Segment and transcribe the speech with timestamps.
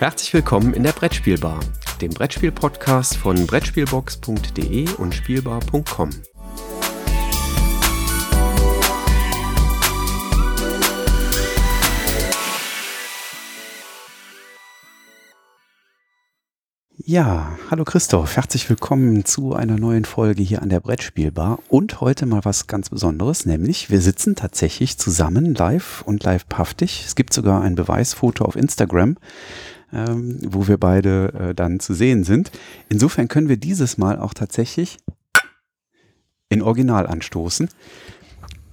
[0.00, 1.60] Herzlich willkommen in der Brettspielbar,
[2.00, 6.08] dem Brettspiel-Podcast von Brettspielbox.de und Spielbar.com.
[16.96, 22.24] Ja, hallo Christoph, herzlich willkommen zu einer neuen Folge hier an der Brettspielbar und heute
[22.24, 27.04] mal was ganz Besonderes, nämlich wir sitzen tatsächlich zusammen live und live paftig.
[27.04, 29.16] Es gibt sogar ein Beweisfoto auf Instagram,
[29.92, 32.50] ähm, wo wir beide äh, dann zu sehen sind.
[32.88, 34.98] Insofern können wir dieses Mal auch tatsächlich
[36.48, 37.68] in Original anstoßen.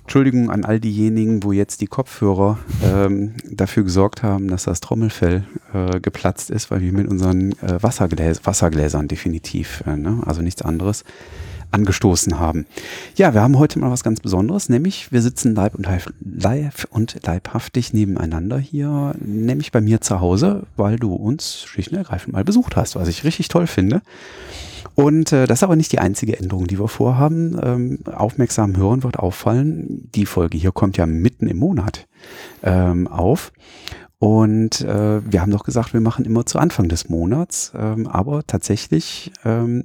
[0.07, 5.43] Entschuldigung an all diejenigen, wo jetzt die Kopfhörer ähm, dafür gesorgt haben, dass das Trommelfell
[5.73, 10.21] äh, geplatzt ist, weil wir mit unseren äh, Wassergläs Wassergläsern definitiv, äh, ne?
[10.25, 11.03] also nichts anderes,
[11.71, 12.65] angestoßen haben.
[13.15, 15.87] Ja, wir haben heute mal was ganz Besonderes, nämlich wir sitzen live und,
[16.19, 21.97] live, und leibhaftig nebeneinander hier, nämlich bei mir zu Hause, weil du uns schlicht und
[21.97, 24.01] ergreifend mal besucht hast, was ich richtig toll finde.
[24.95, 27.59] Und äh, das ist aber nicht die einzige Änderung, die wir vorhaben.
[27.61, 32.07] Ähm, aufmerksam hören wird auffallen, die Folge hier kommt ja mitten im Monat
[32.63, 33.51] ähm, auf.
[34.19, 37.71] Und äh, wir haben doch gesagt, wir machen immer zu Anfang des Monats.
[37.77, 39.83] Ähm, aber tatsächlich ähm,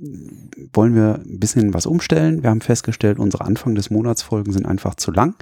[0.73, 2.43] wollen wir ein bisschen was umstellen.
[2.43, 5.35] Wir haben festgestellt, unsere Anfang des Monats Folgen sind einfach zu lang.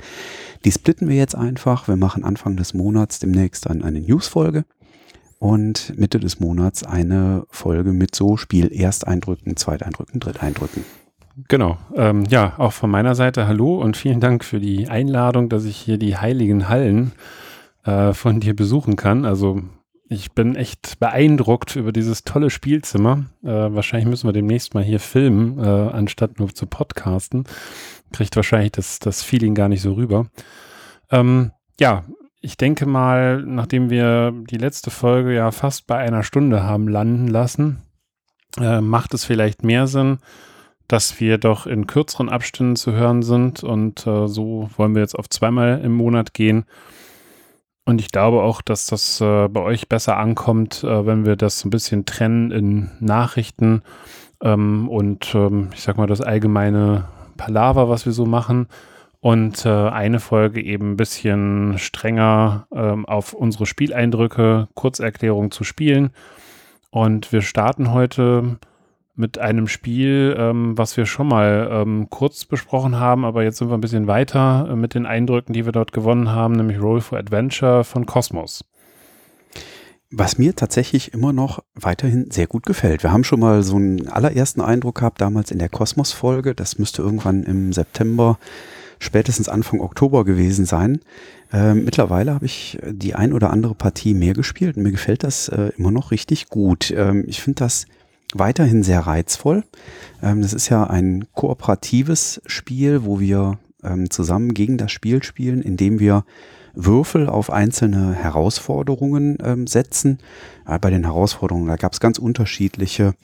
[0.64, 1.86] Die splitten wir jetzt einfach.
[1.86, 4.64] Wir machen Anfang des Monats demnächst dann eine News-Folge
[5.38, 10.84] und Mitte des Monats eine Folge mit so Spiel-Ersteindrücken, Zweiteindrücken, Dritteindrücken.
[11.48, 11.78] Genau.
[11.94, 15.76] Ähm, ja, auch von meiner Seite hallo und vielen Dank für die Einladung, dass ich
[15.76, 17.12] hier die heiligen Hallen
[17.84, 19.24] äh, von dir besuchen kann.
[19.24, 19.62] Also
[20.08, 23.26] ich bin echt beeindruckt über dieses tolle Spielzimmer.
[23.44, 27.44] Äh, wahrscheinlich müssen wir demnächst mal hier filmen, äh, anstatt nur zu podcasten.
[28.12, 30.26] Kriegt wahrscheinlich das, das Feeling gar nicht so rüber.
[31.12, 32.04] Ähm, ja,
[32.40, 37.28] ich denke mal, nachdem wir die letzte Folge ja fast bei einer Stunde haben landen
[37.28, 37.82] lassen,
[38.58, 40.18] äh, macht es vielleicht mehr Sinn,
[40.88, 43.62] dass wir doch in kürzeren Abständen zu hören sind.
[43.62, 46.64] Und äh, so wollen wir jetzt auf zweimal im Monat gehen.
[47.90, 51.64] Und ich glaube auch, dass das äh, bei euch besser ankommt, äh, wenn wir das
[51.64, 53.82] ein bisschen trennen in Nachrichten
[54.40, 58.68] ähm, und ähm, ich sag mal das allgemeine Palaver, was wir so machen
[59.18, 66.10] und äh, eine Folge eben ein bisschen strenger ähm, auf unsere Spieleindrücke, Kurzerklärung zu spielen.
[66.90, 68.58] Und wir starten heute
[69.20, 73.68] mit einem Spiel, ähm, was wir schon mal ähm, kurz besprochen haben, aber jetzt sind
[73.68, 77.00] wir ein bisschen weiter äh, mit den Eindrücken, die wir dort gewonnen haben, nämlich Roll
[77.00, 78.64] for Adventure von Cosmos.
[80.10, 83.04] Was mir tatsächlich immer noch weiterhin sehr gut gefällt.
[83.04, 86.56] Wir haben schon mal so einen allerersten Eindruck gehabt, damals in der Kosmos-Folge.
[86.56, 88.36] Das müsste irgendwann im September
[88.98, 91.00] spätestens Anfang Oktober gewesen sein.
[91.52, 95.48] Äh, mittlerweile habe ich die ein oder andere Partie mehr gespielt und mir gefällt das
[95.48, 96.90] äh, immer noch richtig gut.
[96.90, 97.86] Ähm, ich finde das
[98.34, 99.64] weiterhin sehr reizvoll.
[100.22, 105.62] Ähm, das ist ja ein kooperatives Spiel, wo wir ähm, zusammen gegen das Spiel spielen,
[105.62, 106.24] indem wir
[106.74, 110.18] Würfel auf einzelne Herausforderungen ähm, setzen.
[110.66, 113.14] Äh, bei den Herausforderungen, da gab es ganz unterschiedliche,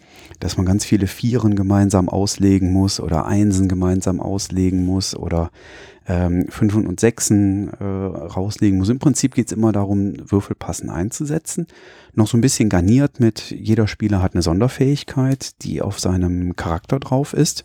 [0.40, 5.50] dass man ganz viele Vieren gemeinsam auslegen muss oder Einsen gemeinsam auslegen muss oder
[6.08, 8.88] ähm, Fünfen und Sechsen äh, rauslegen muss.
[8.88, 11.66] Im Prinzip geht es immer darum, Würfelpassen einzusetzen.
[12.14, 16.98] Noch so ein bisschen garniert mit, jeder Spieler hat eine Sonderfähigkeit, die auf seinem Charakter
[17.00, 17.64] drauf ist.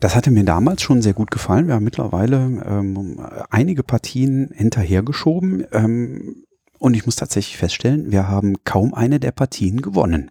[0.00, 1.66] Das hatte mir damals schon sehr gut gefallen.
[1.66, 5.66] Wir haben mittlerweile ähm, einige Partien hinterhergeschoben.
[5.72, 6.44] Ähm,
[6.78, 10.30] und ich muss tatsächlich feststellen, wir haben kaum eine der Partien gewonnen.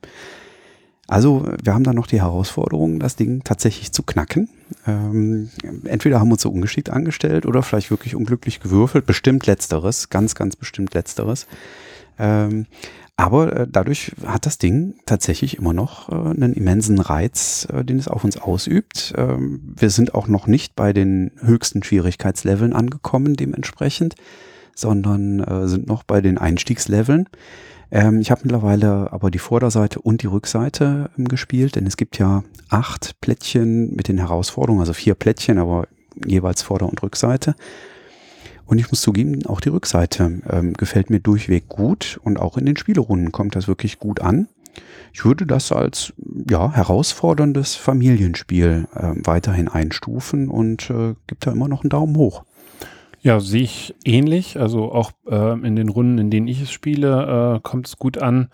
[1.08, 4.50] Also wir haben da noch die Herausforderung, das Ding tatsächlich zu knacken.
[4.86, 5.50] Ähm,
[5.86, 9.06] entweder haben wir uns so ungeschickt angestellt oder vielleicht wirklich unglücklich gewürfelt.
[9.06, 11.48] Bestimmt letzteres, ganz, ganz bestimmt letzteres.
[12.20, 12.66] Ähm,
[13.18, 17.98] aber äh, dadurch hat das Ding tatsächlich immer noch äh, einen immensen Reiz, äh, den
[17.98, 19.14] es auf uns ausübt.
[19.18, 24.16] Ähm, wir sind auch noch nicht bei den höchsten Schwierigkeitsleveln angekommen dementsprechend,
[24.76, 27.28] sondern äh, sind noch bei den Einstiegsleveln.
[27.90, 32.20] Ähm, ich habe mittlerweile aber die Vorderseite und die Rückseite ähm, gespielt, denn es gibt
[32.20, 35.88] ja acht Plättchen mit den Herausforderungen, also vier Plättchen, aber
[36.24, 37.56] jeweils Vorder- und Rückseite.
[38.68, 42.66] Und ich muss zugeben, auch die Rückseite ähm, gefällt mir durchweg gut und auch in
[42.66, 44.48] den Spielerunden kommt das wirklich gut an.
[45.14, 46.14] Ich würde das als
[46.50, 52.44] ja, herausforderndes Familienspiel äh, weiterhin einstufen und äh, gibt da immer noch einen Daumen hoch.
[53.22, 54.60] Ja, sehe ich ähnlich.
[54.60, 58.18] Also auch äh, in den Runden, in denen ich es spiele, äh, kommt es gut
[58.18, 58.50] an.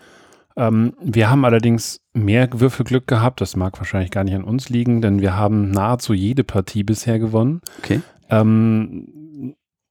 [0.56, 3.40] Ähm, wir haben allerdings mehr Würfelglück gehabt.
[3.40, 7.18] Das mag wahrscheinlich gar nicht an uns liegen, denn wir haben nahezu jede Partie bisher
[7.18, 7.60] gewonnen.
[7.80, 8.00] Okay.
[8.30, 9.23] Ähm,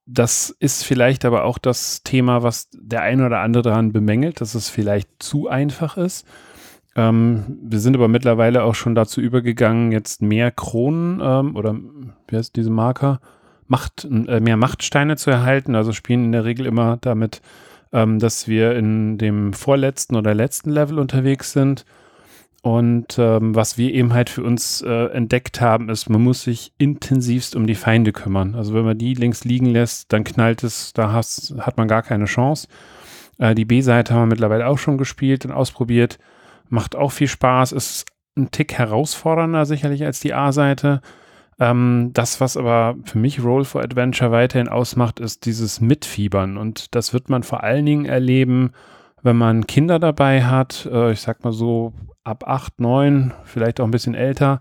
[0.06, 4.54] das ist vielleicht aber auch das Thema, was der eine oder andere daran bemängelt, dass
[4.54, 6.26] es vielleicht zu einfach ist.
[6.96, 11.74] Ähm, wir sind aber mittlerweile auch schon dazu übergegangen, jetzt mehr Kronen ähm, oder
[12.28, 13.20] wie heißt diese Marker?
[13.66, 15.74] Macht, äh, mehr Machtsteine zu erhalten.
[15.74, 17.40] Also spielen in der Regel immer damit,
[17.92, 21.86] ähm, dass wir in dem vorletzten oder letzten Level unterwegs sind
[22.64, 26.72] und ähm, was wir eben halt für uns äh, entdeckt haben, ist, man muss sich
[26.78, 28.54] intensivst um die Feinde kümmern.
[28.54, 32.00] Also wenn man die links liegen lässt, dann knallt es, da hast, hat man gar
[32.00, 32.68] keine Chance.
[33.36, 36.18] Äh, die B-Seite haben wir mittlerweile auch schon gespielt und ausprobiert.
[36.70, 41.02] Macht auch viel Spaß, ist ein Tick herausfordernder sicherlich als die A-Seite.
[41.60, 46.56] Ähm, das, was aber für mich Roll for Adventure weiterhin ausmacht, ist dieses Mitfiebern.
[46.56, 48.70] Und das wird man vor allen Dingen erleben,
[49.22, 51.92] wenn man Kinder dabei hat, äh, ich sag mal so
[52.24, 54.60] ab acht, neun, vielleicht auch ein bisschen älter.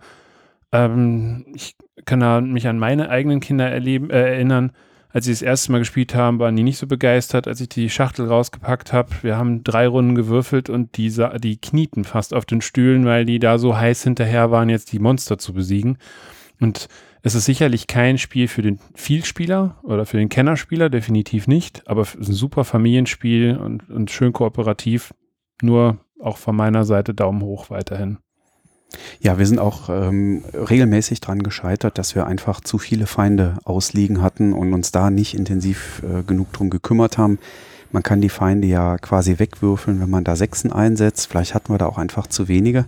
[0.71, 1.75] Ähm, ich
[2.06, 4.71] kann da mich an meine eigenen Kinder erleben, äh, erinnern.
[5.10, 7.92] Als sie das erste Mal gespielt haben, waren die nicht so begeistert, als ich die
[7.92, 9.10] Schachtel rausgepackt habe.
[9.21, 13.38] Wir haben drei Runden gewürfelt und die, die knieten fast auf den Stühlen, weil die
[13.38, 16.00] da so heiß hinterher waren, jetzt die Monster zu besiegen.
[16.60, 16.88] Und
[17.21, 22.01] es ist sicherlich kein Spiel für den Vielspieler oder für den Kennerspieler, definitiv nicht, aber
[22.01, 25.13] es ist ein super Familienspiel und, und schön kooperativ.
[25.62, 28.18] Nur auch von meiner Seite Daumen hoch weiterhin.
[29.20, 34.22] Ja, wir sind auch ähm, regelmäßig dran gescheitert, dass wir einfach zu viele Feinde ausliegen
[34.22, 37.40] hatten und uns da nicht intensiv äh, genug drum gekümmert haben.
[37.92, 41.28] Man kann die Feinde ja quasi wegwürfeln, wenn man da Sechsen einsetzt.
[41.28, 42.86] Vielleicht hatten wir da auch einfach zu wenige.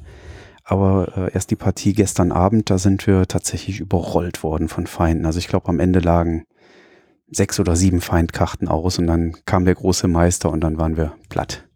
[0.63, 5.25] Aber äh, erst die Partie gestern Abend, da sind wir tatsächlich überrollt worden von Feinden.
[5.25, 6.43] Also ich glaube, am Ende lagen
[7.31, 11.13] sechs oder sieben Feindkarten aus und dann kam der große Meister und dann waren wir
[11.29, 11.67] platt.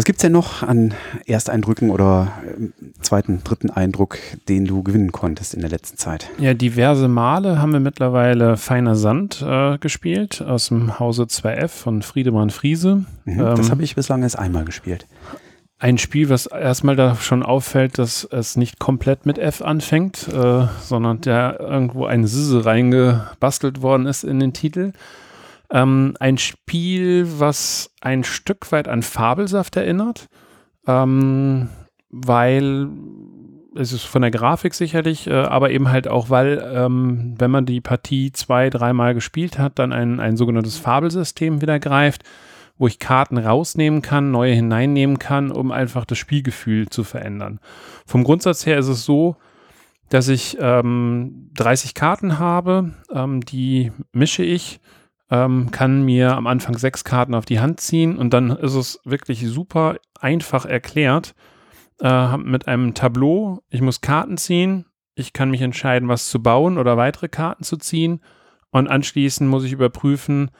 [0.00, 0.94] Was gibt's denn noch an
[1.26, 2.70] Ersteindrücken oder äh,
[3.02, 4.16] zweiten, dritten Eindruck,
[4.48, 6.30] den du gewinnen konntest in der letzten Zeit?
[6.38, 12.00] Ja, diverse Male haben wir mittlerweile Feiner Sand äh, gespielt aus dem Hause 2F von
[12.00, 13.04] Friedemann Friese.
[13.26, 15.06] Mhm, ähm, das habe ich bislang erst einmal gespielt.
[15.78, 20.66] Ein Spiel, was erstmal da schon auffällt, dass es nicht komplett mit F anfängt, äh,
[20.80, 24.94] sondern der irgendwo ein Sisse reingebastelt worden ist in den Titel.
[25.70, 30.28] Ähm, ein Spiel, was ein Stück weit an Fabelsaft erinnert,
[30.86, 31.68] ähm,
[32.08, 32.88] weil
[33.76, 37.66] es ist von der Grafik sicherlich, äh, aber eben halt auch, weil, ähm, wenn man
[37.66, 42.24] die Partie zwei, dreimal gespielt hat, dann ein, ein sogenanntes Fabelsystem wieder greift,
[42.78, 47.60] wo ich Karten rausnehmen kann, neue hineinnehmen kann, um einfach das Spielgefühl zu verändern.
[48.06, 49.36] Vom Grundsatz her ist es so,
[50.08, 54.80] dass ich ähm, 30 Karten habe, ähm, die mische ich
[55.30, 59.00] ähm, kann mir am Anfang sechs Karten auf die Hand ziehen und dann ist es
[59.04, 61.34] wirklich super einfach erklärt
[62.00, 63.62] äh, mit einem Tableau.
[63.70, 67.76] Ich muss Karten ziehen, ich kann mich entscheiden, was zu bauen oder weitere Karten zu
[67.76, 68.20] ziehen
[68.70, 70.50] und anschließend muss ich überprüfen,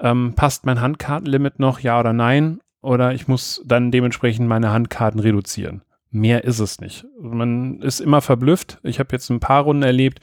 [0.00, 5.20] ähm, passt mein Handkartenlimit noch, ja oder nein, oder ich muss dann dementsprechend meine Handkarten
[5.20, 5.82] reduzieren.
[6.10, 7.04] Mehr ist es nicht.
[7.20, 8.78] Man ist immer verblüfft.
[8.82, 10.20] Ich habe jetzt ein paar Runden erlebt,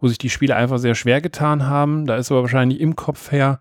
[0.00, 2.06] wo sich die Spiele einfach sehr schwer getan haben.
[2.06, 3.60] Da ist aber wahrscheinlich im Kopf her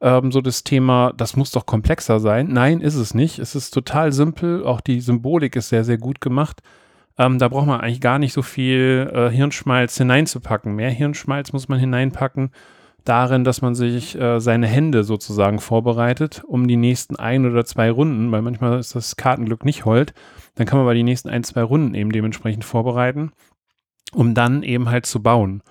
[0.00, 2.48] ähm, so das Thema, das muss doch komplexer sein.
[2.50, 3.38] Nein, ist es nicht.
[3.38, 4.64] Es ist total simpel.
[4.64, 6.62] Auch die Symbolik ist sehr, sehr gut gemacht.
[7.16, 10.74] Ähm, da braucht man eigentlich gar nicht so viel äh, Hirnschmalz hineinzupacken.
[10.74, 12.50] Mehr Hirnschmalz muss man hineinpacken
[13.04, 17.90] darin, dass man sich äh, seine Hände sozusagen vorbereitet, um die nächsten ein oder zwei
[17.90, 20.14] Runden, weil manchmal ist das Kartenglück nicht hold,
[20.54, 23.32] dann kann man bei die nächsten ein, zwei Runden eben dementsprechend vorbereiten
[24.12, 25.62] um dann eben halt zu bauen.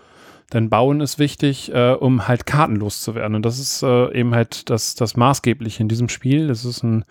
[0.54, 3.36] Denn Bauen ist wichtig, äh, um halt kartenlos zu werden.
[3.36, 6.48] Und das ist äh, eben halt das, das Maßgebliche in diesem Spiel.
[6.48, 7.06] Das ist ein,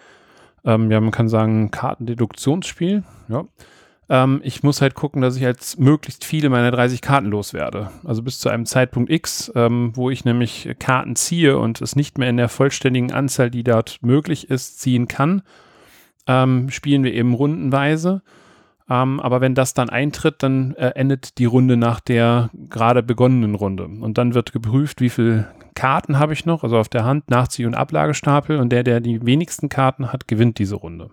[0.65, 3.03] ähm, ja, man kann sagen, Kartendeduktionsspiel.
[3.29, 3.45] Ja.
[4.09, 7.91] Ähm, ich muss halt gucken, dass ich jetzt möglichst viele meiner 30 Karten loswerde.
[8.05, 12.19] Also bis zu einem Zeitpunkt X, ähm, wo ich nämlich Karten ziehe und es nicht
[12.19, 15.43] mehr in der vollständigen Anzahl, die dort möglich ist, ziehen kann,
[16.29, 18.23] ähm, spielen wir eben rundenweise.
[18.93, 23.55] Ähm, aber wenn das dann eintritt, dann äh, endet die Runde nach der gerade begonnenen
[23.55, 23.85] Runde.
[23.85, 27.65] Und dann wird geprüft, wie viele Karten habe ich noch, also auf der Hand, Nachzieh-
[27.65, 28.59] und Ablagestapel.
[28.59, 31.09] Und der, der die wenigsten Karten hat, gewinnt diese Runde.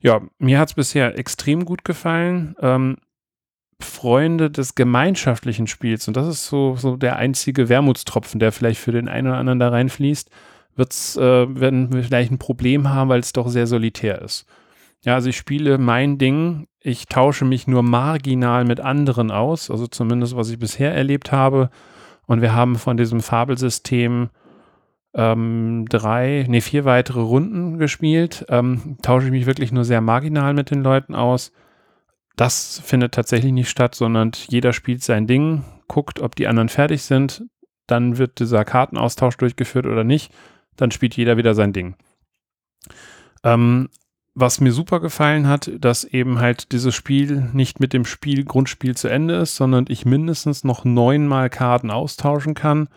[0.00, 2.54] Ja, mir hat es bisher extrem gut gefallen.
[2.60, 2.98] Ähm,
[3.80, 8.92] Freunde des gemeinschaftlichen Spiels, und das ist so, so der einzige Wermutstropfen, der vielleicht für
[8.92, 10.30] den einen oder anderen da reinfließt,
[10.76, 14.46] wird's, äh, werden wir vielleicht ein Problem haben, weil es doch sehr solitär ist.
[15.06, 16.66] Ja, also ich spiele mein Ding.
[16.80, 21.70] Ich tausche mich nur marginal mit anderen aus, also zumindest was ich bisher erlebt habe.
[22.26, 24.30] Und wir haben von diesem Fabelsystem
[25.14, 28.46] ähm, drei, nee, vier weitere Runden gespielt.
[28.48, 31.52] Ähm, tausche ich mich wirklich nur sehr marginal mit den Leuten aus.
[32.34, 37.02] Das findet tatsächlich nicht statt, sondern jeder spielt sein Ding, guckt, ob die anderen fertig
[37.02, 37.44] sind.
[37.86, 40.32] dann wird dieser Kartenaustausch durchgeführt oder nicht,
[40.76, 41.94] dann spielt jeder wieder sein Ding.
[43.44, 43.88] Ähm,
[44.36, 48.94] was mir super gefallen hat, dass eben halt dieses Spiel nicht mit dem Spiel, Grundspiel
[48.94, 52.88] zu Ende ist, sondern ich mindestens noch neunmal Karten austauschen kann.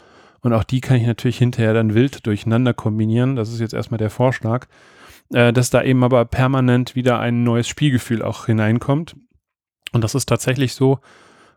[0.41, 3.37] Und auch die kann ich natürlich hinterher dann wild durcheinander kombinieren.
[3.37, 4.67] Das ist jetzt erstmal der Vorschlag.
[5.33, 9.15] Äh, dass da eben aber permanent wieder ein neues Spielgefühl auch hineinkommt.
[9.91, 10.99] Und das ist tatsächlich so,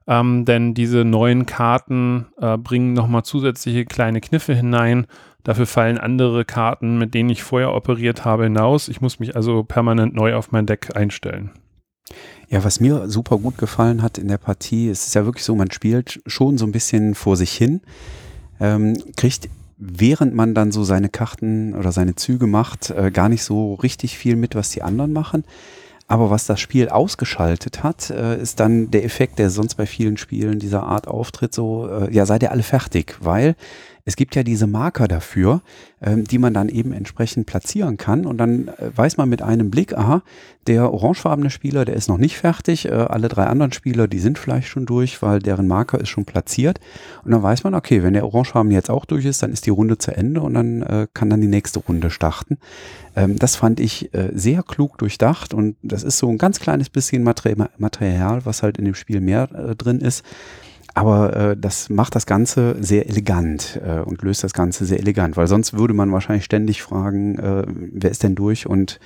[0.06, 5.06] ähm, denn diese neuen Karten äh, bringen nochmal zusätzliche kleine Kniffe hinein.
[5.44, 8.88] Dafür fallen andere Karten, mit denen ich vorher operiert habe, hinaus.
[8.88, 11.50] Ich muss mich also permanent neu auf mein Deck einstellen.
[12.48, 15.54] Ja, was mir super gut gefallen hat in der Partie, es ist ja wirklich so,
[15.54, 17.80] man spielt schon so ein bisschen vor sich hin,
[18.60, 19.48] ähm, kriegt
[19.84, 24.16] während man dann so seine Karten oder seine Züge macht, äh, gar nicht so richtig
[24.16, 25.44] viel mit, was die anderen machen.
[26.06, 30.18] Aber was das Spiel ausgeschaltet hat, äh, ist dann der Effekt, der sonst bei vielen
[30.18, 33.56] Spielen dieser Art auftritt, so, äh, ja, seid ihr alle fertig, weil
[34.04, 35.62] es gibt ja diese Marker dafür,
[36.00, 38.26] ähm, die man dann eben entsprechend platzieren kann.
[38.26, 40.22] Und dann äh, weiß man mit einem Blick, aha,
[40.66, 42.86] der orangefarbene Spieler, der ist noch nicht fertig.
[42.86, 46.24] Äh, alle drei anderen Spieler, die sind vielleicht schon durch, weil deren Marker ist schon
[46.24, 46.80] platziert.
[47.24, 49.70] Und dann weiß man, okay, wenn der orangefarbene jetzt auch durch ist, dann ist die
[49.70, 52.58] Runde zu Ende und dann äh, kann dann die nächste Runde starten.
[53.14, 56.90] Ähm, das fand ich äh, sehr klug durchdacht und das ist so ein ganz kleines
[56.90, 60.24] bisschen Material, was halt in dem Spiel mehr äh, drin ist.
[60.94, 65.36] Aber äh, das macht das Ganze sehr elegant äh, und löst das Ganze sehr elegant,
[65.36, 69.00] weil sonst würde man wahrscheinlich ständig fragen, äh, wer ist denn durch und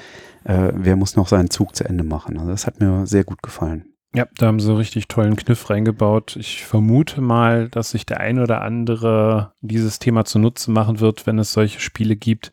[0.45, 2.39] äh, wer muss noch seinen Zug zu Ende machen.
[2.39, 3.85] Also das hat mir sehr gut gefallen.
[4.15, 6.37] Ja, da haben sie richtig tollen Kniff reingebaut.
[6.37, 11.39] Ich vermute mal, dass sich der ein oder andere dieses Thema zunutze machen wird, wenn
[11.39, 12.51] es solche Spiele gibt,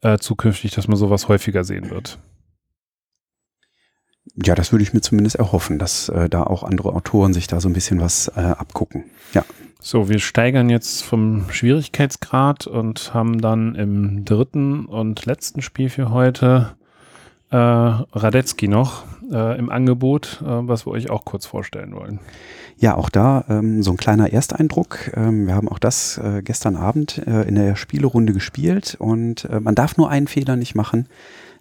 [0.00, 2.18] äh, zukünftig, dass man sowas häufiger sehen wird.
[4.42, 7.60] Ja, das würde ich mir zumindest erhoffen, dass äh, da auch andere Autoren sich da
[7.60, 9.04] so ein bisschen was äh, abgucken.
[9.32, 9.44] Ja.
[9.80, 16.10] So, wir steigern jetzt vom Schwierigkeitsgrad und haben dann im dritten und letzten Spiel für
[16.10, 16.74] heute
[17.50, 22.20] äh, Radetzky noch äh, im Angebot, äh, was wir euch auch kurz vorstellen wollen.
[22.76, 25.12] Ja, auch da ähm, so ein kleiner Ersteindruck.
[25.14, 29.60] Ähm, wir haben auch das äh, gestern Abend äh, in der Spielerunde gespielt und äh,
[29.60, 31.06] man darf nur einen Fehler nicht machen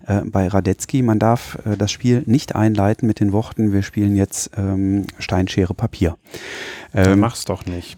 [0.07, 1.01] äh, bei Radetzky.
[1.03, 6.17] Man darf das Spiel nicht einleiten mit den Worten, wir spielen jetzt ähm, Steinschere Papier.
[6.95, 7.97] Ähm, mach's doch nicht.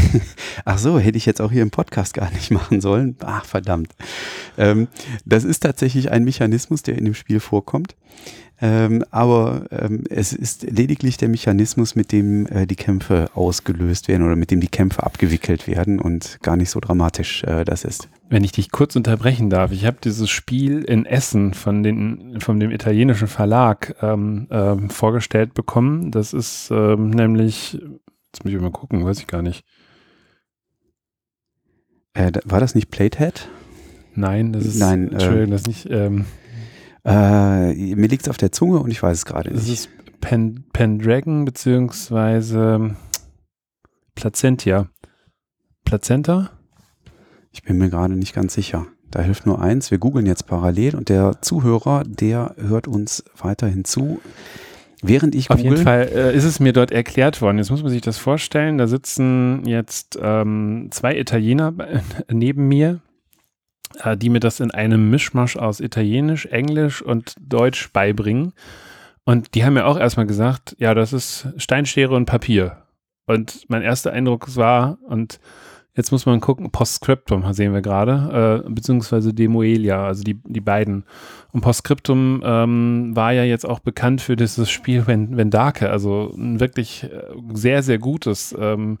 [0.64, 3.16] Ach so, hätte ich jetzt auch hier im Podcast gar nicht machen sollen.
[3.24, 3.92] Ach, verdammt.
[4.56, 4.88] Ähm,
[5.24, 7.96] das ist tatsächlich ein Mechanismus, der in dem Spiel vorkommt.
[8.62, 14.22] Ähm, aber ähm, es ist lediglich der Mechanismus, mit dem äh, die Kämpfe ausgelöst werden
[14.22, 18.10] oder mit dem die Kämpfe abgewickelt werden und gar nicht so dramatisch äh, das ist.
[18.28, 22.60] Wenn ich dich kurz unterbrechen darf, ich habe dieses Spiel in Essen von, den, von
[22.60, 26.10] dem italienischen Verlag ähm, ähm, vorgestellt bekommen.
[26.10, 29.64] Das ist ähm, nämlich, jetzt muss ich mal gucken, weiß ich gar nicht.
[32.12, 33.48] Äh, war das nicht Platehead?
[34.14, 36.26] Nein, das ist, Nein, äh, Entschuldigung, das ist nicht, ähm,
[37.04, 39.62] äh, mir liegt es auf der Zunge und ich weiß es gerade nicht.
[39.62, 39.88] Das ist
[40.20, 42.96] Pen, Pendragon beziehungsweise
[44.14, 44.88] Placentia.
[45.84, 46.50] Plazenta?
[47.52, 48.86] Ich bin mir gerade nicht ganz sicher.
[49.10, 49.90] Da hilft nur eins.
[49.90, 54.20] Wir googeln jetzt parallel und der Zuhörer, der hört uns weiterhin zu.
[55.02, 57.58] Während ich Auf jeden Fall äh, ist es mir dort erklärt worden.
[57.58, 58.76] Jetzt muss man sich das vorstellen.
[58.78, 61.72] Da sitzen jetzt ähm, zwei Italiener
[62.30, 63.00] neben mir,
[64.02, 68.52] äh, die mir das in einem Mischmasch aus Italienisch, Englisch und Deutsch beibringen.
[69.24, 72.78] Und die haben mir auch erstmal gesagt, ja, das ist Steinschere und Papier.
[73.26, 75.38] Und mein erster Eindruck war, und
[75.94, 81.04] jetzt muss man gucken, Postscriptum sehen wir gerade, äh, beziehungsweise Demoelia, also die, die beiden.
[81.52, 87.04] Und Postscriptum ähm, war ja jetzt auch bekannt für dieses Spiel Vendake, also ein wirklich
[87.04, 87.08] äh,
[87.52, 88.98] sehr, sehr gutes ähm,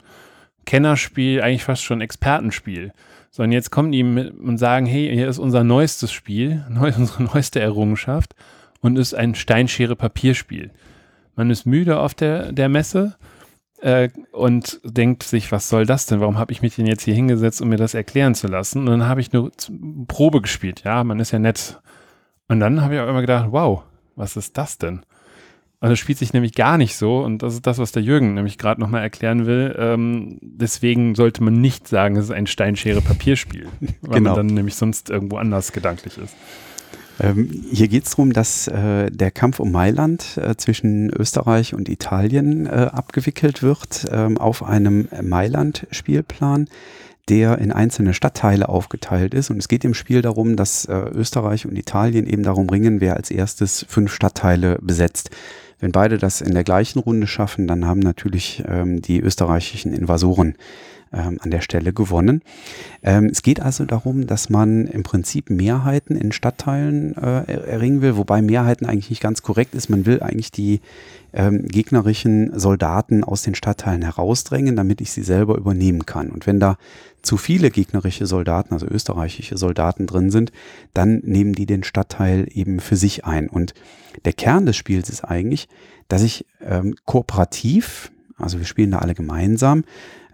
[0.66, 2.92] Kennerspiel, eigentlich fast schon Expertenspiel.
[3.30, 7.22] So, und jetzt kommen die und sagen, hey, hier ist unser neuestes Spiel, neu, unsere
[7.22, 8.34] neueste Errungenschaft
[8.80, 10.70] und ist ein Steinschere-Papierspiel.
[11.36, 13.16] Man ist müde auf der, der Messe
[13.80, 16.20] äh, und denkt sich, was soll das denn?
[16.20, 18.80] Warum habe ich mich denn jetzt hier hingesetzt, um mir das erklären zu lassen?
[18.80, 19.50] Und dann habe ich eine
[20.08, 20.82] Probe gespielt.
[20.84, 21.80] Ja, man ist ja nett.
[22.48, 23.84] Und dann habe ich auch immer gedacht, wow,
[24.16, 25.02] was ist das denn?
[25.82, 28.58] Also spielt sich nämlich gar nicht so und das ist das, was der Jürgen nämlich
[28.58, 29.74] gerade nochmal erklären will.
[29.78, 33.66] Ähm, deswegen sollte man nicht sagen, es ist ein Steinschere-Papierspiel,
[34.02, 34.36] weil genau.
[34.36, 36.34] man dann nämlich sonst irgendwo anders gedanklich ist.
[37.18, 41.88] Ähm, hier geht es darum, dass äh, der Kampf um Mailand äh, zwischen Österreich und
[41.88, 46.68] Italien äh, abgewickelt wird ähm, auf einem Mailand-Spielplan
[47.28, 49.50] der in einzelne Stadtteile aufgeteilt ist.
[49.50, 53.16] Und es geht im Spiel darum, dass äh, Österreich und Italien eben darum ringen, wer
[53.16, 55.30] als erstes fünf Stadtteile besetzt.
[55.80, 60.54] Wenn beide das in der gleichen Runde schaffen, dann haben natürlich ähm, die österreichischen Invasoren
[61.12, 62.42] ähm, an der Stelle gewonnen.
[63.02, 68.16] Ähm, es geht also darum, dass man im Prinzip Mehrheiten in Stadtteilen äh, erringen will,
[68.16, 69.88] wobei Mehrheiten eigentlich nicht ganz korrekt ist.
[69.88, 70.80] Man will eigentlich die
[71.32, 76.30] ähm, gegnerischen Soldaten aus den Stadtteilen herausdrängen, damit ich sie selber übernehmen kann.
[76.30, 76.76] Und wenn da
[77.22, 80.52] zu viele gegnerische Soldaten, also österreichische Soldaten drin sind,
[80.94, 83.48] dann nehmen die den Stadtteil eben für sich ein.
[83.48, 83.74] Und
[84.24, 85.68] der Kern des Spiels ist eigentlich,
[86.08, 89.84] dass ich ähm, kooperativ, also wir spielen da alle gemeinsam,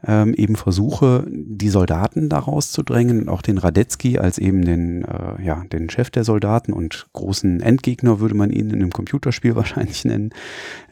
[0.07, 5.43] ähm, eben versuche, die Soldaten daraus zu drängen, auch den Radetzky als eben den, äh,
[5.43, 10.05] ja, den Chef der Soldaten und großen Endgegner würde man ihn in einem Computerspiel wahrscheinlich
[10.05, 10.31] nennen,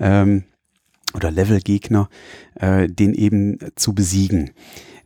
[0.00, 0.44] ähm,
[1.14, 2.08] oder Levelgegner,
[2.56, 4.50] äh, den eben zu besiegen.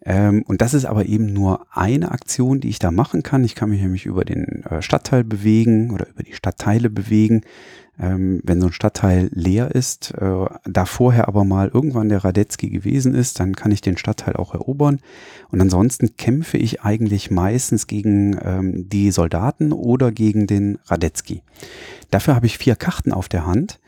[0.09, 3.45] Ähm, und das ist aber eben nur eine Aktion, die ich da machen kann.
[3.45, 7.43] Ich kann mich nämlich über den äh, Stadtteil bewegen oder über die Stadtteile bewegen.
[8.01, 12.71] Ähm, wenn so ein Stadtteil leer ist, äh, da vorher aber mal irgendwann der Radetzky
[12.71, 15.01] gewesen ist, dann kann ich den Stadtteil auch erobern.
[15.51, 21.43] Und ansonsten kämpfe ich eigentlich meistens gegen ähm, die Soldaten oder gegen den Radetzky.
[22.11, 23.79] Dafür habe ich vier Karten auf der Hand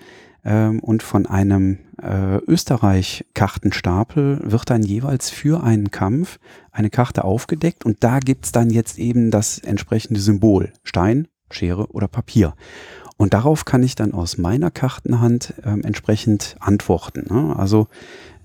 [0.44, 6.38] ähm, und von einem äh, Österreich-Kartenstapel wird dann jeweils für einen Kampf
[6.72, 12.08] eine Karte aufgedeckt und da gibt's dann jetzt eben das entsprechende Symbol, Stein, Schere oder
[12.08, 12.54] Papier.
[13.20, 17.26] Und darauf kann ich dann aus meiner Kartenhand ähm, entsprechend antworten.
[17.28, 17.54] Ne?
[17.54, 17.86] Also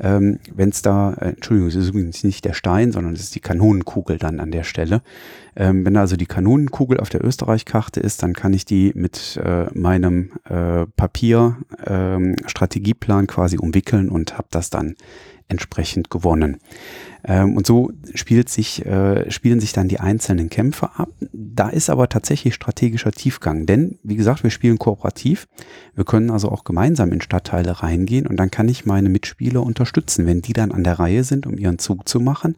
[0.02, 3.36] ähm, wenn es da, äh, Entschuldigung, es ist übrigens nicht der Stein, sondern es ist
[3.36, 5.02] die Kanonenkugel dann an der Stelle.
[5.56, 9.40] Ähm, wenn da also die Kanonenkugel auf der Österreich-Karte ist, dann kann ich die mit
[9.42, 14.96] äh, meinem äh, Papier-Strategieplan ähm, quasi umwickeln und habe das dann
[15.48, 16.58] entsprechend gewonnen.
[17.28, 21.10] Ähm, und so spielt sich, äh, spielen sich dann die einzelnen Kämpfe ab.
[21.32, 25.48] Da ist aber tatsächlich strategischer Tiefgang, denn wie gesagt, wir spielen kooperativ.
[25.96, 30.28] Wir können also auch gemeinsam in Stadtteile reingehen und dann kann ich meine Mitspieler unterstützen,
[30.28, 32.56] wenn die dann an der Reihe sind, um ihren Zug zu machen.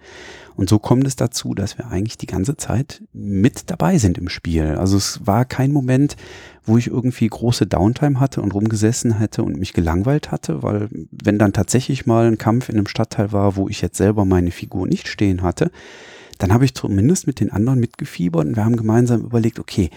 [0.57, 4.27] Und so kommt es dazu, dass wir eigentlich die ganze Zeit mit dabei sind im
[4.27, 4.75] Spiel.
[4.75, 6.17] Also es war kein Moment,
[6.65, 11.37] wo ich irgendwie große Downtime hatte und rumgesessen hätte und mich gelangweilt hatte, weil wenn
[11.37, 14.87] dann tatsächlich mal ein Kampf in einem Stadtteil war, wo ich jetzt selber meine Figur
[14.87, 15.71] nicht stehen hatte,
[16.37, 19.89] dann habe ich zumindest mit den anderen mitgefiebert und wir haben gemeinsam überlegt, okay,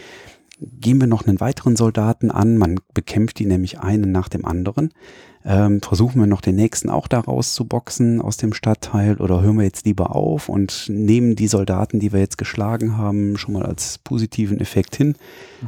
[0.60, 4.92] gehen wir noch einen weiteren Soldaten an, man bekämpft die nämlich einen nach dem anderen.
[5.42, 9.64] Ähm, versuchen wir noch den nächsten auch da rauszuboxen aus dem Stadtteil oder hören wir
[9.64, 13.96] jetzt lieber auf und nehmen die Soldaten, die wir jetzt geschlagen haben, schon mal als
[13.98, 15.14] positiven Effekt hin,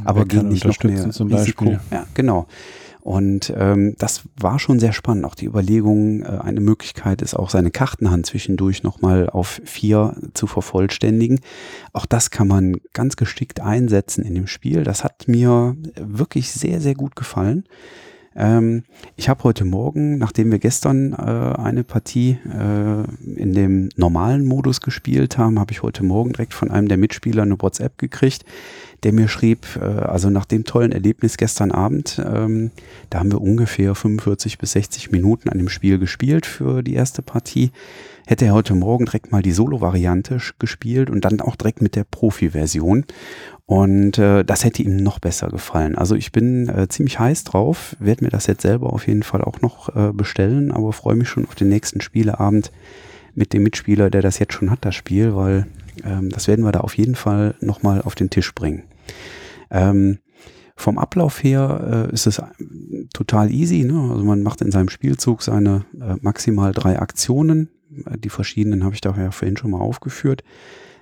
[0.05, 1.79] aber gehen nicht noch mehr zum Risiko.
[1.91, 2.47] Ja, genau.
[3.03, 5.25] Und ähm, das war schon sehr spannend.
[5.25, 10.47] Auch die Überlegung, äh, eine Möglichkeit ist auch seine Kartenhand zwischendurch nochmal auf vier zu
[10.47, 11.41] vervollständigen.
[11.93, 14.85] Auch das kann man ganz geschickt einsetzen in dem Spiel.
[14.85, 17.65] Das hat mir wirklich sehr, sehr gut gefallen.
[18.35, 18.85] Ähm,
[19.17, 24.81] ich habe heute Morgen, nachdem wir gestern äh, eine Partie äh, in dem normalen Modus
[24.81, 28.45] gespielt haben, habe ich heute Morgen direkt von einem der Mitspieler eine WhatsApp gekriegt,
[29.03, 32.71] der mir schrieb, äh, also nach dem tollen Erlebnis gestern Abend, ähm,
[33.11, 37.23] da haben wir ungefähr 45 bis 60 Minuten an dem Spiel gespielt für die erste
[37.23, 37.71] Partie
[38.33, 42.05] hätte er heute Morgen direkt mal die Solo-Variante gespielt und dann auch direkt mit der
[42.05, 43.05] Profi-Version.
[43.67, 45.97] Und äh, das hätte ihm noch besser gefallen.
[45.97, 49.43] Also ich bin äh, ziemlich heiß drauf, werde mir das jetzt selber auf jeden Fall
[49.43, 52.73] auch noch äh, bestellen, aber freue mich schon auf den nächsten Spieleabend
[53.35, 55.67] mit dem Mitspieler, der das jetzt schon hat, das Spiel, weil
[56.03, 58.85] ähm, das werden wir da auf jeden Fall nochmal auf den Tisch bringen.
[59.71, 60.21] Ähm,
[60.75, 62.41] vom Ablauf her äh, ist es
[63.13, 63.85] total easy.
[63.85, 64.09] Ne?
[64.11, 67.69] Also man macht in seinem Spielzug seine äh, maximal drei Aktionen.
[68.19, 70.43] Die verschiedenen habe ich da ja vorhin schon mal aufgeführt.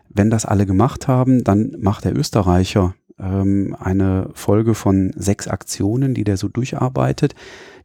[0.09, 6.15] Wenn das alle gemacht haben, dann macht der Österreicher ähm, eine Folge von sechs Aktionen,
[6.15, 7.35] die der so durcharbeitet.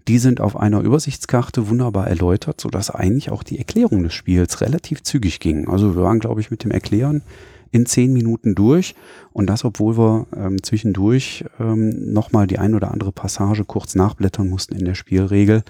[0.08, 5.04] Die sind auf einer Übersichtskarte wunderbar erläutert, sodass eigentlich auch die Erklärung des Spiels relativ
[5.04, 5.68] zügig ging.
[5.68, 7.24] Also wir waren, glaube ich, mit dem Erklären
[7.72, 8.96] in zehn Minuten durch
[9.32, 14.50] und das, obwohl wir ähm, zwischendurch ähm, nochmal die ein oder andere Passage kurz nachblättern
[14.50, 15.64] mussten in der Spielregel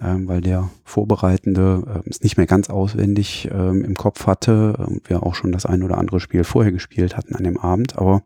[0.00, 5.08] ähm, weil der Vorbereitende äh, es nicht mehr ganz auswendig ähm, im Kopf hatte und
[5.08, 7.98] wir auch schon das ein oder andere Spiel vorher gespielt hatten an dem Abend.
[7.98, 8.22] Aber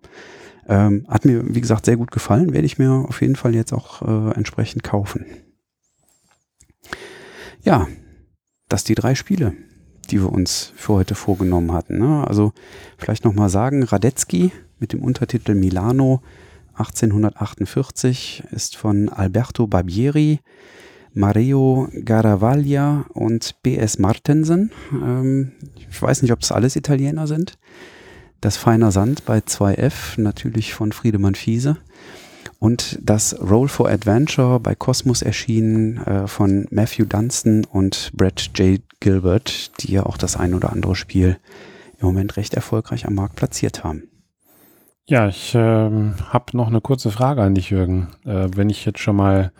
[0.69, 2.53] ähm, hat mir, wie gesagt, sehr gut gefallen.
[2.53, 5.27] Werde ich mir auf jeden Fall jetzt auch äh, entsprechend kaufen.
[7.63, 7.89] Ja,
[8.69, 9.55] das die drei Spiele,
[10.07, 11.99] die wir uns für heute vorgenommen hatten.
[11.99, 12.27] Ne?
[12.27, 12.53] Also
[12.99, 16.23] vielleicht nochmal sagen, Radetzky mit dem Untertitel Milano
[16.75, 20.41] 1848 ist von Alberto Barbieri
[21.13, 23.99] Mario Garavaglia und B.S.
[24.01, 24.73] Martensen.
[24.93, 25.53] Ähm,
[25.89, 27.57] ich weiß nicht, ob das alles Italiener sind.
[28.41, 31.77] Das Feiner Sand bei 2F, natürlich von Friedemann Fiese.
[32.65, 38.81] Und das Roll for Adventure bei Cosmos erschienen äh, von Matthew Dunstan und Brett J.
[39.01, 41.37] Gilbert, die ja auch das ein oder andere Spiel
[41.99, 44.05] im Moment recht erfolgreich am Markt platziert haben.
[45.05, 48.09] Ja, ich ähm, habe noch eine kurze Frage an dich, Jürgen.
[48.25, 49.53] Äh, wenn ich jetzt schon mal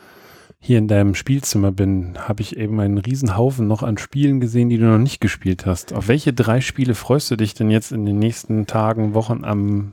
[0.59, 4.79] hier in deinem Spielzimmer bin, habe ich eben einen Riesenhaufen noch an Spielen gesehen, die
[4.79, 5.93] du noch nicht gespielt hast.
[5.93, 9.93] Auf welche drei Spiele freust du dich denn jetzt in den nächsten Tagen, Wochen am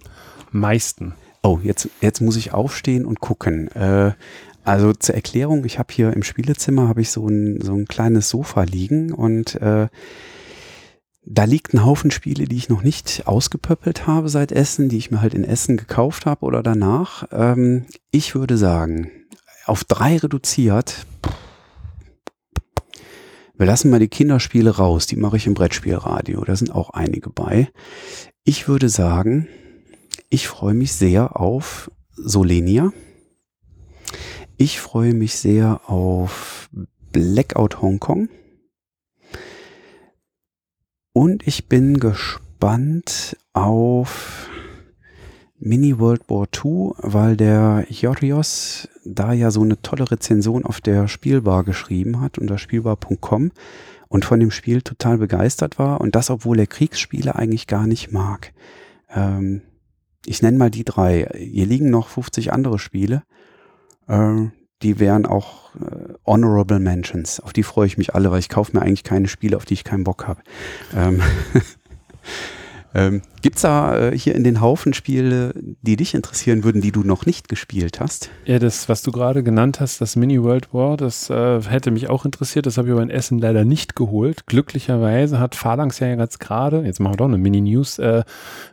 [0.54, 1.14] meisten?
[1.44, 3.68] Oh, jetzt, jetzt muss ich aufstehen und gucken.
[3.70, 4.14] Äh,
[4.64, 8.30] also zur Erklärung, ich habe hier im Spielezimmer habe ich so ein, so ein kleines
[8.30, 9.88] Sofa liegen und äh,
[11.24, 15.12] da liegt ein Haufen Spiele, die ich noch nicht ausgepöppelt habe seit Essen, die ich
[15.12, 17.28] mir halt in Essen gekauft habe oder danach.
[17.32, 19.10] Ähm, ich würde sagen,
[19.66, 21.08] auf drei reduziert.
[23.56, 27.30] Wir lassen mal die Kinderspiele raus, die mache ich im Brettspielradio, da sind auch einige
[27.30, 27.70] bei.
[28.44, 29.48] Ich würde sagen,
[30.32, 32.94] ich freue mich sehr auf Solenia.
[34.56, 36.70] Ich freue mich sehr auf
[37.12, 38.30] Blackout Hongkong.
[41.12, 44.50] Und ich bin gespannt auf
[45.60, 51.10] Mini World War II, weil der Jorios da ja so eine tolle Rezension auf der
[51.10, 53.52] Spielbar geschrieben hat unter spielbar.com
[54.08, 58.14] und von dem Spiel total begeistert war und das, obwohl er Kriegsspiele eigentlich gar nicht
[58.14, 58.54] mag.
[59.14, 59.64] Ähm,
[60.26, 61.30] ich nenne mal die drei.
[61.36, 63.24] Hier liegen noch 50 andere Spiele.
[64.08, 64.48] Äh,
[64.82, 67.40] die wären auch äh, Honorable Mentions.
[67.40, 69.76] Auf die freue ich mich alle, weil ich kaufe mir eigentlich keine Spiele, auf die
[69.76, 70.42] ich keinen Bock habe.
[70.96, 71.22] Ähm
[72.94, 76.92] Ähm, Gibt es da äh, hier in den Haufen Spiele, die dich interessieren würden, die
[76.92, 78.30] du noch nicht gespielt hast?
[78.46, 82.10] Ja, das, was du gerade genannt hast, das Mini World War, das äh, hätte mich
[82.10, 82.66] auch interessiert.
[82.66, 84.46] Das habe ich aber in Essen leider nicht geholt.
[84.46, 88.24] Glücklicherweise hat Phalanx ja jetzt gerade, jetzt machen wir doch eine Mini-News, äh,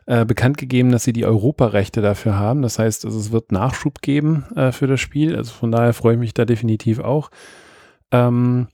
[0.06, 2.62] äh, bekannt gegeben, dass sie die Europarechte dafür haben.
[2.62, 5.36] Das heißt, also, es wird Nachschub geben äh, für das Spiel.
[5.36, 7.30] Also von daher freue ich mich da definitiv auch.
[8.10, 8.68] Ähm,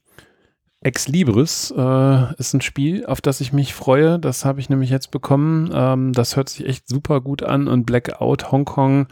[0.85, 4.19] Ex Libris äh, ist ein Spiel, auf das ich mich freue.
[4.19, 5.71] Das habe ich nämlich jetzt bekommen.
[5.73, 7.69] Ähm, das hört sich echt super gut an.
[7.69, 9.07] Und Blackout Hongkong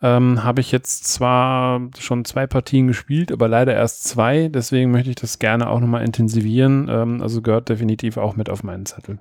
[0.00, 4.46] ähm, habe ich jetzt zwar schon zwei Partien gespielt, aber leider erst zwei.
[4.48, 6.86] Deswegen möchte ich das gerne auch nochmal intensivieren.
[6.88, 9.18] Ähm, also gehört definitiv auch mit auf meinen Zettel.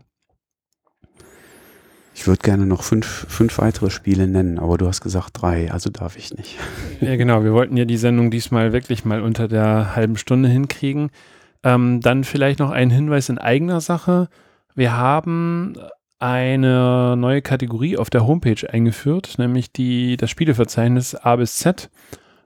[2.13, 5.89] Ich würde gerne noch fünf, fünf weitere Spiele nennen, aber du hast gesagt drei, also
[5.89, 6.57] darf ich nicht.
[7.01, 7.43] Ja, genau.
[7.43, 11.09] Wir wollten ja die Sendung diesmal wirklich mal unter der halben Stunde hinkriegen.
[11.63, 14.29] Ähm, dann vielleicht noch ein Hinweis in eigener Sache.
[14.75, 15.75] Wir haben
[16.19, 21.89] eine neue Kategorie auf der Homepage eingeführt, nämlich die, das Spieleverzeichnis A bis Z.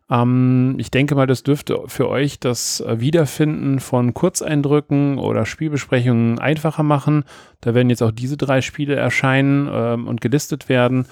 [0.10, 6.84] Ähm, ich denke mal, das dürfte für euch das Wiederfinden von Kurzeindrücken oder Spielbesprechungen einfacher
[6.84, 7.24] machen.
[7.62, 11.06] Da werden jetzt auch diese drei Spiele erscheinen ähm, und gelistet werden.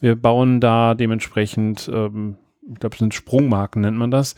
[0.00, 2.36] Wir bauen da dementsprechend, ähm,
[2.68, 4.34] ich glaube, es sind Sprungmarken, nennt man das,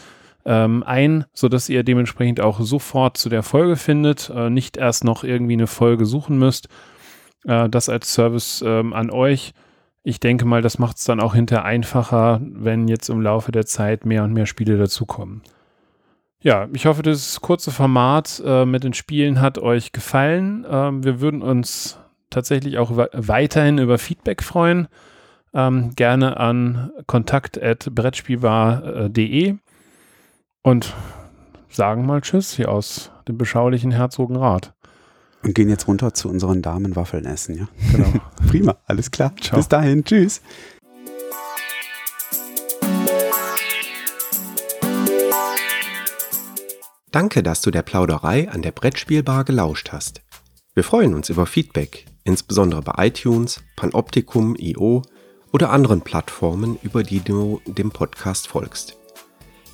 [0.48, 5.22] ähm, ein, sodass ihr dementsprechend auch sofort zu der Folge findet, äh, nicht erst noch
[5.22, 6.68] irgendwie eine Folge suchen müsst.
[7.46, 9.52] Äh, das als Service ähm, an euch.
[10.04, 13.66] Ich denke mal, das macht es dann auch hinterher einfacher, wenn jetzt im Laufe der
[13.66, 15.42] Zeit mehr und mehr Spiele dazukommen.
[16.40, 20.64] Ja, ich hoffe, das kurze Format äh, mit den Spielen hat euch gefallen.
[20.70, 21.98] Ähm, wir würden uns
[22.30, 24.88] tatsächlich auch weiterhin über Feedback freuen.
[25.52, 29.58] Ähm, gerne an kontakt.brettspielbar.de
[30.62, 30.94] und
[31.68, 34.72] sagen mal Tschüss hier aus dem beschaulichen Herzogenrath.
[35.42, 37.68] Und gehen jetzt runter zu unseren Damenwaffeln essen, ja?
[37.92, 38.12] Genau.
[38.48, 39.32] Prima, alles klar.
[39.40, 39.58] Ciao.
[39.58, 40.40] Bis dahin, tschüss.
[47.10, 50.22] Danke, dass du der Plauderei an der Brettspielbar gelauscht hast.
[50.74, 55.02] Wir freuen uns über Feedback, insbesondere bei iTunes, Panoptikum, IO
[55.52, 58.96] oder anderen Plattformen, über die du dem Podcast folgst.